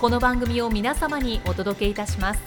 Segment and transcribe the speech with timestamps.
[0.00, 2.40] この番組を皆様にお届けいたします。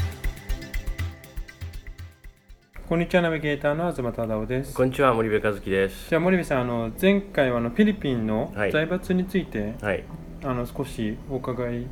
[2.87, 4.73] こんにちはナビゲーターの東忠夫です。
[4.73, 6.07] こんにちは森部和樹です。
[6.07, 10.05] じゃあ森部さんあの前回はあのフィリピンのはい財閥について、はい。
[10.45, 11.87] あの少しお伺い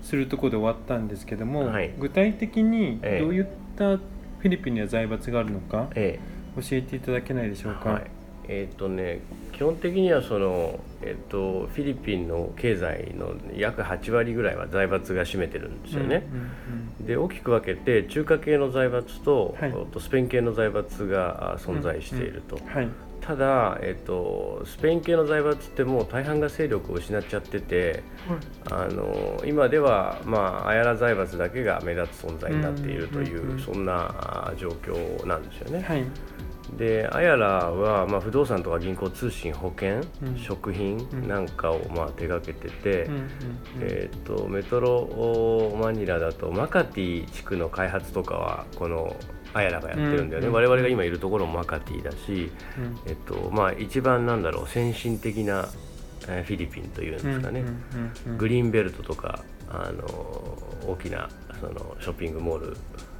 [0.00, 1.92] するところで終わったんですけども、はい。
[1.98, 3.20] 具体的にええ。
[3.20, 3.44] どういっ
[3.76, 6.20] たフィリピンには財閥があるのかえ
[6.56, 8.10] 教えていただけないでしょうか、えはい
[8.48, 9.20] えっ、とね
[9.52, 16.26] 基本的にはそのえっ、とフィリピンの経済の約8割ぐらいは財閥が占めてるんですよね、
[17.00, 19.72] で大きく分けて中華系の財閥と,、はい。
[19.92, 22.88] とスペイン系の財閥があ存在していると、うんうんはい。
[23.22, 28.02] ただ、えっとスペイン系の財閥ってもう大半が勢力を失っちゃってて
[28.68, 34.12] あの今では、まあ、アヤラ財閥だけが目立つ存在になっているという、うんうんうんそんな
[34.48, 35.82] あ状況なんですよね。
[35.82, 36.04] はい
[36.76, 40.38] でアヤラは、まあ、不動産とか銀行通信保険、うん。
[40.38, 41.28] 食品うん。
[41.28, 43.28] なんかを、まあ、手掛けてて、うんうんうん。
[43.80, 49.14] えー、とメトロマニラだとマカティ地区の開発とかはこの
[49.54, 53.00] アヤラがやってるんだよね、うん我々が今いるところもマカティだし、うん。
[53.06, 55.68] えっとまあ、一番なんだろう先進的な、
[56.28, 60.04] えーフィリピンというんですかね、うんうんうんグリーンベルトとかあの
[60.86, 61.28] 大きな
[61.60, 62.76] そのショッピングモール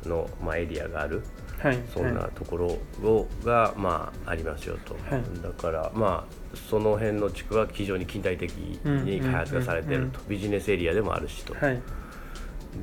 [0.09, 1.23] の、まあ、エリアがある
[1.63, 2.67] はいそんなはいところ
[3.09, 5.43] をが、まあ、ありますよと、はい。
[5.43, 11.81] だからまあその辺の地区は非常に近代的に開発がされていると、ビジネスエリアでもあるしと、はい。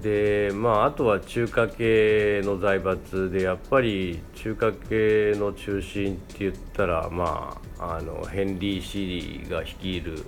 [0.02, 10.24] でまああとは中華系の財閥でやっぱり中華系の中心って言ったらまああのヘンリー・シーが率いる、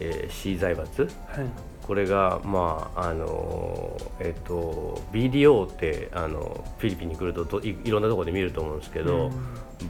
[0.00, 9.30] えー、シー財閥はいこれがまああのえっと BDO ってあのフィリピンに来るとどいいろんなところで見ると思うんですけど、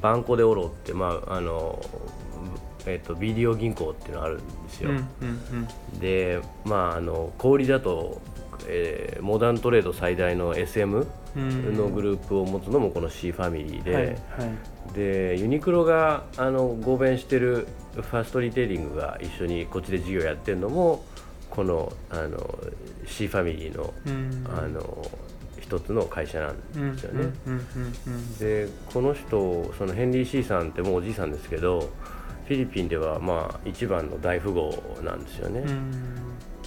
[0.00, 1.84] バンコデオロってまああの
[2.86, 4.90] えっと BDO 銀行っていうのがあるんですよ。
[4.90, 4.98] うんう
[5.96, 8.20] んでまああの小売りだと、
[8.68, 11.04] えーモダントレード最大の SM
[11.36, 11.76] うん。
[11.76, 14.14] のグループを持つのもこの C ファミリーで、はいはい。
[14.94, 21.04] でユニクロがあの合弁してるファーストリテイリングが一緒にこっちで事業やってるのも
[21.50, 22.58] このあの
[23.06, 24.44] C ファミリーの,、うん。
[24.46, 25.06] あの
[25.60, 27.30] 一つの会社なんですよね。
[28.38, 31.90] でこの人そのヘンリー・シーさんってもうおじいさんですけど
[32.46, 34.72] フィリピンではまあ一番の大富豪
[35.02, 35.60] なんですよね。
[35.60, 35.92] うん。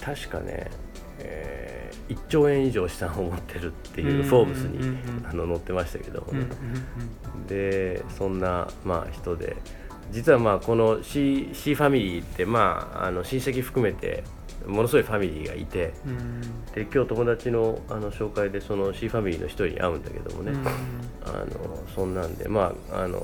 [0.00, 0.70] 確かね、
[1.18, 1.72] えー
[2.08, 4.96] 1兆円以上資産を持ってるっていううんフォーブスに、
[5.28, 6.46] あの載ってましたけどもね、
[7.38, 7.46] ん。
[7.46, 9.56] でそんな、まあ、人で
[10.10, 14.24] 実はまあこの C, C ファミリーって、まあ、あの親戚含めて
[14.66, 16.12] ものすごいファミリーがいてうん。
[16.12, 16.40] うん
[16.72, 20.66] で今日友達のあの紹介でその C ファミリーの一人に会うんだけどもね、うん。
[20.66, 23.20] あのそんなんでまああの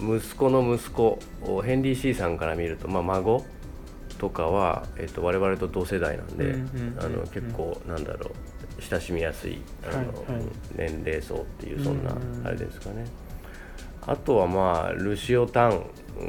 [0.00, 1.20] 息子の息子
[1.64, 3.44] ヘンリー・シーさんから見ると、まあ、孫
[4.18, 8.32] とかは、えっと、我々と同世代なんで、うんうんあの結構なんだろ
[8.78, 10.42] う親しみやすいあの、はいはい。
[10.74, 13.06] 年齢層っていうそんなあれですかね。
[14.06, 15.84] あとはまあルシオ・タン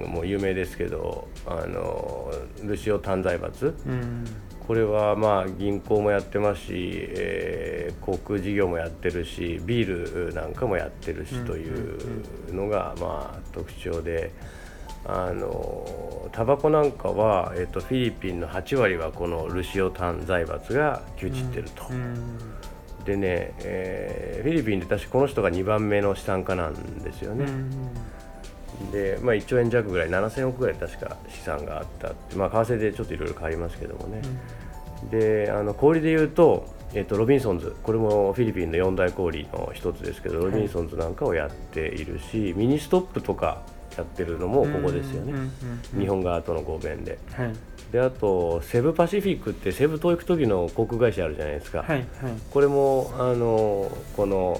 [0.07, 2.31] も有名ですけどあの
[2.63, 3.75] ルシオ・タン財閥。
[3.85, 4.25] うん。
[4.67, 14.31] これはまあ銀行もやってますし、えー航空事業もやってるしビールなんかもやってるしうんというのがまあ特徴で。
[15.09, 22.39] あのタバコなんかは、えっとフィリピンの8割はこのルシオタン財閥が牛耳ってると、うん
[23.07, 27.71] でね、えーフィリピンで確かこの人が2番目の資産家なんですよね、うん
[28.91, 34.21] で、まあ、1兆円弱ぐらい7000億ぐらい確か資産があったって、まあ、為替でちょっといろいろ変わりますけどもね、
[35.09, 37.75] であの小売で言うと、えっとロビンソンズ。
[37.83, 43.63] これもフィリピンの四大小売の一つですけどロビンソンズなんかをやっているし、ミニストップとか
[43.97, 45.33] やってるのもここですよね、
[45.97, 47.17] 日本側との合弁で。
[47.33, 47.53] はい。
[47.91, 52.05] であとセブパシフィックってセブ島行く時の航空会社あるじゃないですか、はいはい。
[52.51, 54.59] これもあのこの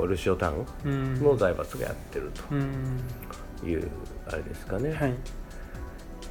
[0.00, 1.22] おルシオタウンうん。
[1.22, 3.00] の財閥がやってるうん
[3.60, 3.88] という
[4.28, 5.14] あれですかね、はい。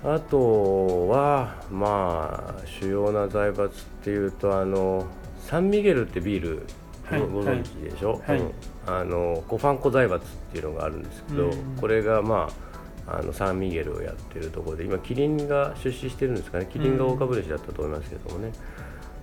[0.05, 5.05] あとはまあ主要な財閥っていうとあの
[5.39, 6.65] サンミゲルってビール
[7.29, 8.39] ご存知でしょ、はい。
[8.39, 8.51] うん
[8.87, 11.75] あのコファンコ財閥っていうのがあるんですけど、うん。
[11.79, 12.49] これがま
[13.05, 16.67] ああのサンミゲルをやってるところで今キリンが出資してるんですかね。
[16.71, 18.51] キリンが大株主だったと思いますけどもね、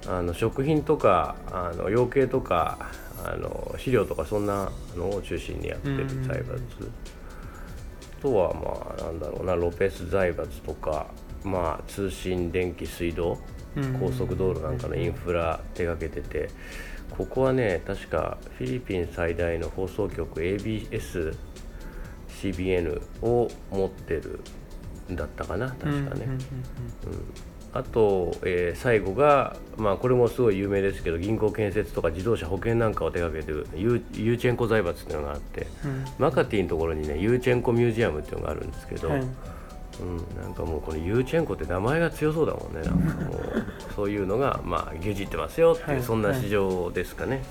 [0.06, 2.78] あの食品とかあの養鶏とか
[3.24, 6.62] あの飼料とかそんなのを中心にやってる財閥、
[8.20, 9.54] あとはまあなんだろうな。
[9.54, 11.06] ロペス財閥とか
[11.42, 13.38] まあ通信電気水道
[13.76, 13.94] うん。
[13.94, 16.48] 高速道路なんかのインフラ手がけてて
[17.10, 21.36] ここはね確かフィリピン最大の放送局 ABS
[22.28, 24.40] CBN を持ってる
[25.10, 26.26] んだったかな確かね、
[27.72, 36.04] あと、えー最後が、まあ、これもすごい有名ですけど銀行建設とか自動車保険なんかを手掛けてるユーユーチェンコ財閥っていうのがあってうん。
[36.18, 39.20] マカティのところにねユーチェンコミュージアムっていうのがあるんですけど、はい。
[40.00, 47.42] うん、なんかもうこのユーチェンコって名前が強そうだもんねなんかもうそういうのがまあ牛耳ってますよっていう、はいそんな市場ですかね、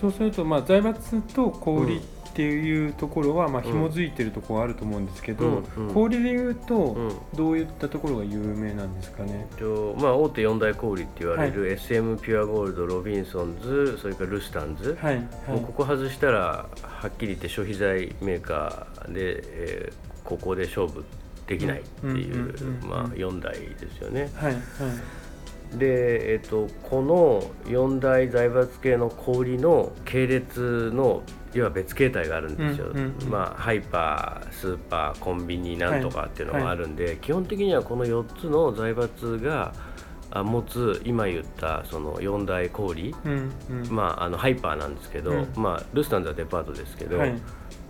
[0.00, 5.62] そうすると、まあ、財閥と小売りっていうところは、まあ紐づいてるところはあると思うんですけど、
[5.94, 7.12] 小売りでいうと、うん。
[7.34, 9.46] どういったところが有名なんですかね？
[9.58, 15.24] とまあ、大手四大小売って言われる、SM ピュアゴールドロビンソンズそれからルスタンズ、はい、はい。
[15.48, 21.04] もうここ外したらはっきり言って消費財メーカーで、えーここで勝負
[21.46, 22.88] できないっていううんうんうんうん。
[22.88, 24.30] まあ4代ですよね。
[24.34, 24.62] はいはい。
[25.78, 31.22] で、えっとこの4大財閥系の小売の系列の
[31.54, 32.88] いわば別形態があるんですよ、
[33.30, 39.72] まあ、ハイパースーパーコンビニなんとかっていうのがあるんで、基本的にはこの4つの財閥が
[40.30, 43.88] あ持つ今言ったその4大小売うんうん。
[43.90, 45.48] まあ、あのハイパーなんですけど、うん。
[45.56, 47.34] まあ、ルスタンズはデパートですけど、はい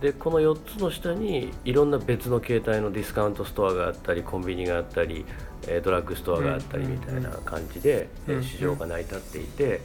[0.01, 5.25] でこの4つの下にいろんな別の形態のディスカウントストアがあったりコンビニがあったり、
[5.67, 9.81] えードラッグストアがあったりうんみたいな感じで、うんえー市場が成り立っていて、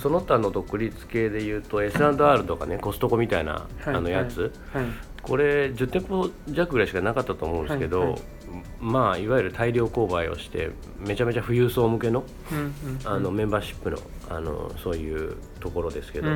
[0.00, 3.94] その他の独立系でいうと S&R とかねコストコみたいな、はい。
[3.94, 4.84] あのやつ、はい。
[5.22, 8.16] これ10店舗弱ぐらいしかなかったと思うんですけど、
[8.80, 12.24] まあいわゆる大量購買をしてめちゃめちゃ富裕層向けの
[13.04, 13.98] あのメンバーシップの
[14.28, 16.28] あのそういうところですけど、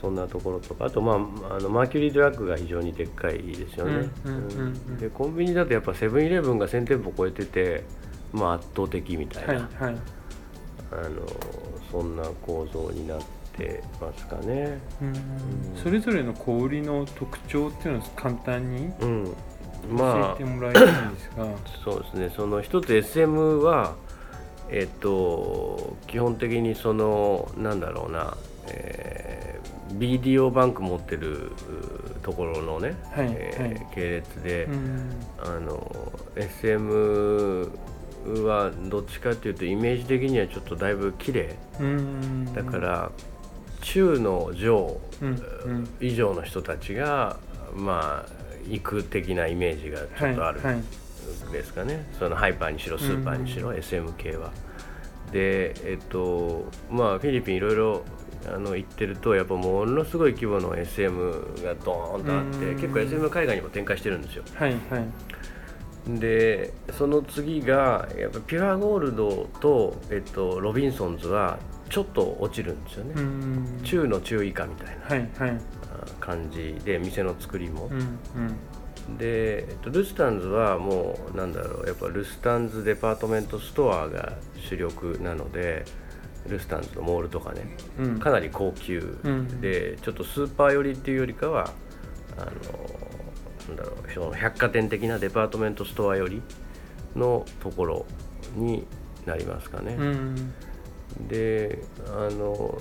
[0.00, 1.14] そんなところとかあと、ま
[1.50, 4.08] あ、あのマーキュリードラッグが非常にでっかいですよね、
[5.00, 7.84] でコンビニだとやっぱセブンイレブンが1000店舗超えてて、
[8.32, 9.96] まあ、圧倒的みたいな、はいはい。
[10.90, 11.26] あの
[11.90, 13.20] そんな構造になっ
[13.56, 14.80] てますかね。
[15.02, 15.14] うん
[15.82, 18.86] それぞれの小売りの特徴っていうのを簡単に？
[19.00, 19.32] うん、教
[19.90, 20.36] まあ
[21.84, 22.32] そうですね。
[22.34, 23.94] その一つ SM は
[24.70, 28.36] えっと基本的にそのなんだろうな、
[28.66, 31.52] えー、BDO バンク持ってるう
[32.22, 35.10] ところのね、はいえー系列で、うん。
[35.42, 37.70] あの SM
[38.44, 41.56] はどっちかっていうとイメージ的にはちょっとだいぶ綺麗。
[41.80, 43.10] うんだから
[43.80, 45.26] 中の上う
[46.00, 47.36] 以上の人たちが
[47.74, 50.82] まあ行く的なイメージがちょっとあるはいはい。
[51.52, 54.50] ですかね、そのハイパーにしろスーパーにしろ、SM 系は。
[55.32, 58.02] でえっとまあフィリピンいろいろ
[58.46, 61.30] あの行ってるとやっぱものすごい規模の SM
[61.62, 62.80] がドーンとあってうん。
[62.80, 64.44] 結構 SM 海外にも展開してるんですよ。
[64.54, 66.18] はいはい。
[66.18, 71.58] でその次がやっぱピュアゴールドと、えっと、ロビンソンズは
[71.90, 73.80] ちょっと落ちるんですよね、うん。
[73.82, 75.04] 中の中以下みたいな。
[75.04, 75.50] はいはい。
[75.50, 75.87] あ
[76.20, 77.86] 感じで店の作りも。
[77.86, 78.00] う、ん
[79.08, 79.18] うん。
[79.18, 85.84] で、えっと、ルスタンズはもうなんだろうやっぱルスタンズ department store が主力なので
[86.46, 88.18] ルスタンズのモールとかねうん。
[88.18, 89.60] かなり高級うん。
[89.60, 91.72] で、ちょっとスーパー寄りっていうよりかは
[92.36, 92.50] あの
[93.68, 96.42] なんだろうその百貨店的なデパートメントストア寄り
[97.16, 98.06] のところ
[98.54, 98.86] に
[99.26, 99.96] なりますかね。
[99.98, 100.54] うん
[101.28, 102.78] であの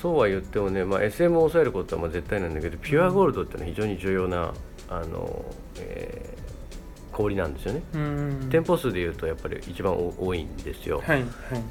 [0.00, 4.52] そうは言ってもね、まあ、SM を抑えることはまあ絶対なんだけどピュアゴールドっていうのは非常に重要な
[4.88, 5.44] あの、
[5.78, 6.46] えー
[7.16, 7.82] 小売りなんですよね。
[7.94, 8.48] うん。
[8.50, 10.98] 店舗数でいうとやっぱり一番お多いんですよ。
[11.02, 11.22] はいはい。
[11.22, 11.26] っ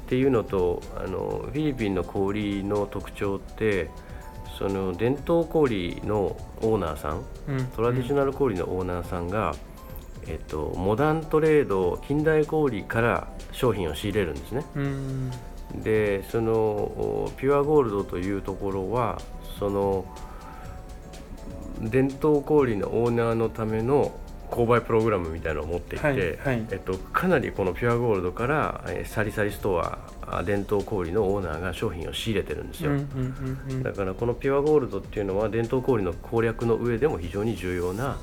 [0.08, 3.88] ていうのとあのフィリピンの小売の特徴って
[4.58, 7.64] その伝統小売のオーナーさんうん。
[7.68, 9.54] トラディショナル小売のオーナーさんが、
[10.26, 14.64] えっと、モダントレード近代小売から商品を仕入れるんですね。
[14.74, 15.30] うん
[15.82, 19.20] でそのおピュアゴールドというところは
[19.58, 20.04] その
[21.80, 24.18] 伝統小売のオーナーのための
[24.50, 26.66] 購買プログラムみたいなのを持っていて、はいはい。
[26.70, 32.92] えっと、かなりこのピュアゴールドから、えーサリサリストアあ伝統小売のオーナーが商品を仕入れてるんですよ、
[33.82, 38.18] だからこのピュアゴールドっていうのは伝統小売の攻略の上でも非常に重要な、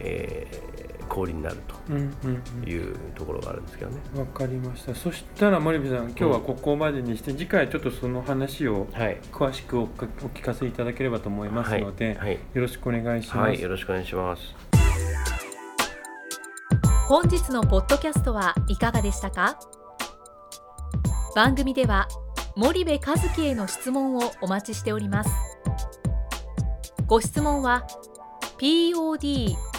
[0.00, 0.77] えー
[1.08, 1.56] 小売になる
[1.90, 3.98] うんうんというところがあるんですけどね。
[4.14, 4.94] うんわかりました。
[4.94, 12.34] そしたら森部さん今日はここまでにして、次回ちょっとその話をはい、詳しくおかお聞かせいただければと思いますので、はい。
[12.54, 14.42] よろしくお願いします、はい、よろしくお願いします。
[17.08, 19.58] 本日のポッドキャストはいかがでしたか？
[21.34, 22.06] 番組では
[22.56, 25.30] 森部和樹への質問をお待ちしております。
[27.06, 27.86] ご質問は
[28.58, 29.56] podcast